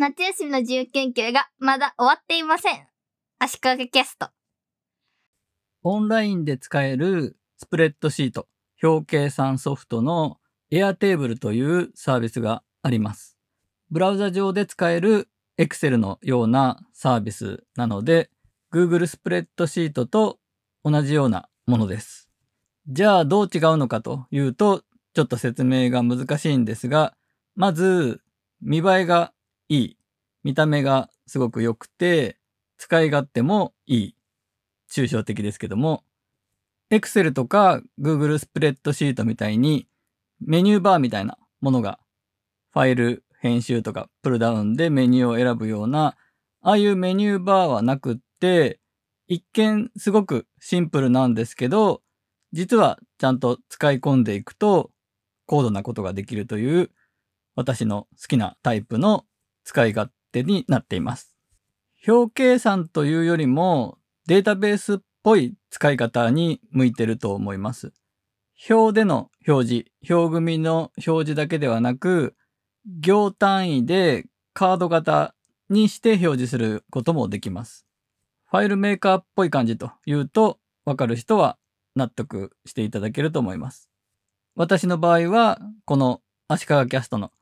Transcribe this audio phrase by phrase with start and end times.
[0.00, 2.86] 夏休みの自由研究がまだ終わっていません。
[3.40, 4.28] 足利キャスト。
[5.82, 8.46] オンラインで使えるスプレッドシート、
[8.80, 10.38] 表計算ソフトの
[10.70, 13.36] Airtable というサービスがあります。
[13.90, 18.30] ブラウザ上で使える Excel のようなサービスなので、
[18.72, 20.38] Google スプレッドシートと
[20.84, 22.30] 同じようなものです。
[22.86, 24.84] じゃあどう違うのかというと、
[25.14, 27.16] ちょっと説明が難しいんですが、
[27.56, 28.20] まず
[28.60, 29.32] 見栄えが
[29.68, 29.96] いい。
[30.44, 32.38] 見た目がすごく良くて、
[32.78, 34.16] 使い勝手もいい。
[34.90, 36.04] 抽象的ですけども、
[36.90, 39.86] Excel とか Google スプレッドシートみたいに
[40.40, 41.98] メニューバーみたいなものが
[42.72, 46.16] ファイル編集とかプルダウンでメニューを選ぶような、
[46.62, 48.80] ああいうメニューバーはなくって、
[49.26, 52.02] 一見すごくシンプルなんですけど、
[52.52, 54.90] 実はちゃんと使い込んでいくと
[55.46, 56.90] 高度なことができるという
[57.54, 59.24] 私の好きなタイプの
[59.68, 61.36] 使い勝手になっています。
[62.06, 67.92] 表計算というよりもデータベースっぽい使い方に向いてると思います。
[68.70, 72.34] 表での表示、表組の表示だけではなく、
[73.00, 75.34] 行単位でカード型
[75.68, 77.86] にして表示することもできます。
[78.46, 81.58] ファイルメーカーっぽい感じというと、わかる人は
[81.94, 83.90] 納得していただけると思います。
[84.54, 87.32] 私の場合は、この足利キャストの、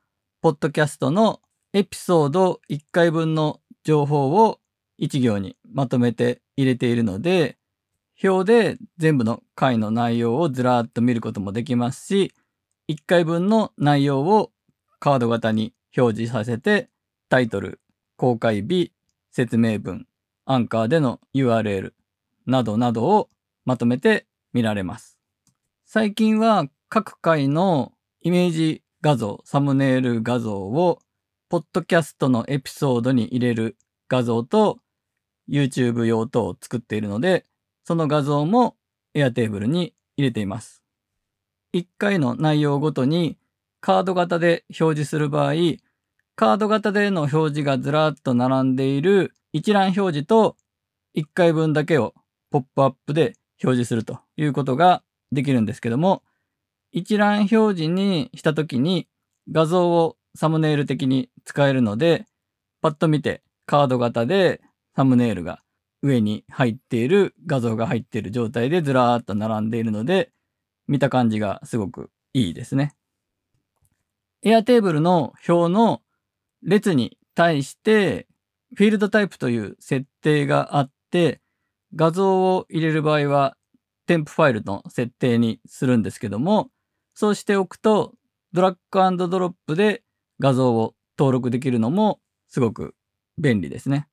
[0.41, 1.39] ポッドキャストの
[1.77, 4.59] エピソード1回分の情報を
[4.99, 7.59] 1行にまとめて入れているので、
[8.23, 12.33] 表で全部の回の内容をずらーっと見ることもできますし、
[12.89, 14.51] 1回分の内容を
[14.99, 16.89] カード型に表示させて、
[17.29, 17.79] タイトル、
[18.15, 18.91] 公開日、
[19.29, 20.07] 説明文、
[20.45, 21.91] アンカーでの URL
[22.47, 23.29] などなどを
[23.65, 25.19] まとめて見られます。
[25.85, 30.97] 最近は各回のイメージ画像、サムネイル画像を、
[31.49, 33.77] ポッドキャストのエピソードに入れる
[34.09, 34.79] 画像と
[35.49, 37.45] YouTube 用途を作っているので、
[37.85, 38.75] その画像も
[39.15, 40.83] Airtable に入れています。
[41.73, 43.37] 1回の内容ごとに
[43.79, 45.53] カード型で表示する場合、
[46.35, 50.57] カード型での表示がずらっと並んでいる一覧表示と
[51.15, 52.13] 1回分だけを
[52.51, 56.23] ポップアップで表示するということができるんですけども、
[56.91, 59.07] 一覧表示にしたときに
[59.49, 62.25] 画像をサムネイル的に使えるので、
[62.81, 64.61] パッと見てカード型で
[64.95, 65.61] サムネイルが
[66.01, 70.31] 上に入っている画像が入っている状態でずらーっと並んでいるので、
[70.87, 72.95] 見た感じがすごくいいですね。
[74.43, 76.01] Airtable の表の
[76.63, 78.27] 列に対して、
[78.75, 81.41] フィールドタイプという設定があって、
[81.95, 83.57] 画像を入れる場合は、
[84.05, 86.69] 添付ファイルの設定にするんですけども、
[87.13, 88.13] そうしておくと、
[88.53, 90.03] ドラッグドロップで
[90.39, 92.95] 画像を登録できるのもすごく
[93.37, 94.07] 便利ですね。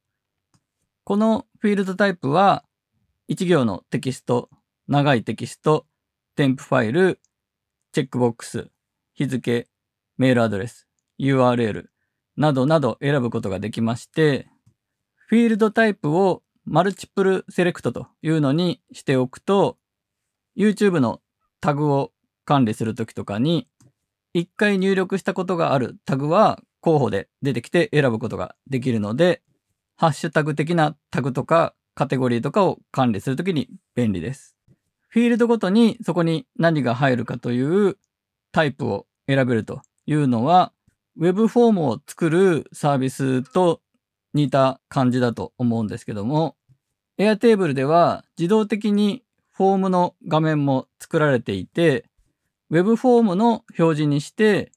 [1.05, 2.65] このフィールドタイプは、
[3.29, 4.49] 1行のテキスト、
[4.89, 5.87] 長いテキスト、
[6.35, 7.21] 添付ファイル、
[7.93, 8.71] チェックボックス、
[9.15, 9.69] 日付、
[10.17, 11.87] メールアドレス、URL
[12.37, 14.49] などなど選ぶことができまして、
[15.27, 19.79] フィールドタイプをマルチプルセレクトというのにしておくと、
[20.56, 21.21] YouTube の
[21.61, 22.12] タグを
[22.45, 23.69] 管理するときとかに、
[24.34, 29.43] 一回入力したことがあるタグは候補で出てきて選ぶことができるので、
[29.97, 34.56] ハッシュタグ的なタグとかカテゴリーとかを管理するときに便利です。
[35.06, 37.97] フィールドごとにそこに何が入るかという
[38.50, 40.73] タイプを選べるというのは、
[41.17, 43.81] ウェブフォームを作るサービスと
[44.33, 46.56] 似た感じだと思うんですけども、
[47.21, 52.06] Airtable では自動的にフォームの画面も作られていて、
[52.71, 54.73] ウェブフォームの表示にして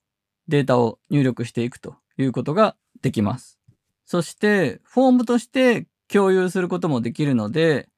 [0.48, 3.59] データを入力していくということができます。
[4.06, 7.90] そして、フォームとして共有することもできるので、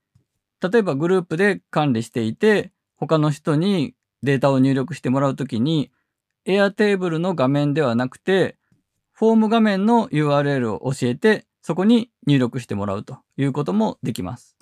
[0.61, 5.91] 例えばグループで管理していて、他の人にデータを入力してもらうときに、
[6.45, 8.57] Airtable の画面ではなくて、
[9.11, 14.57] フォーム画面の URL を教えて、そこに入力してもらうということもできます。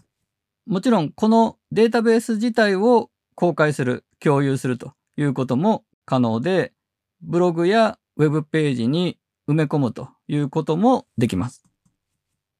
[0.66, 6.74] もちろん、このデータベース自体を公開する、共有するということも可能で、
[7.22, 11.64] ブログやウェブページに埋め込むということもできます。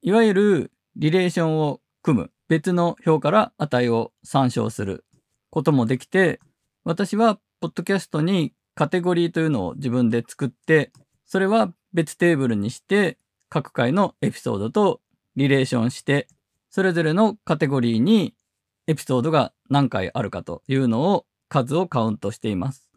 [0.02, 5.06] いわゆるリレーションを組む、別の表から値を参照する
[5.50, 6.40] こともできて、
[6.84, 10.92] 私はポッドキャストにカテゴリーというのを自分で作って、
[11.26, 13.18] それは別テーブルにして、
[13.50, 15.02] 各回のエピソードと
[15.36, 16.28] リレーションして、
[16.70, 18.34] それぞれのカテゴリーに
[18.88, 22.90] エピソードが何回あるかというのを数をカウントしています。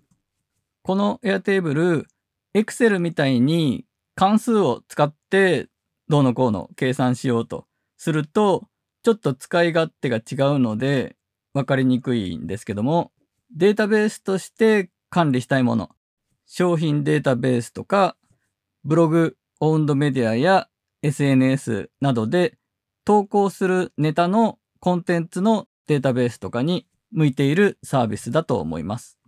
[0.83, 2.05] この Airtable、
[2.55, 5.69] Excel みたいに関数を使って
[6.09, 7.67] どうのこうの計算しようと
[7.97, 8.69] すると、
[9.03, 10.21] ちょっと使い勝手が違
[10.57, 11.17] うので
[11.55, 13.13] 分かりにくいんですけども、
[13.55, 15.91] データベースとして管理したいもの、
[16.47, 18.17] 商品データベースとか、
[18.85, 20.69] ブログ、オウンドメディアや
[21.03, 22.57] SNS などで
[23.05, 29.20] 投稿するネタのコンテンツのデータベースとかに向いているサービスだと思います。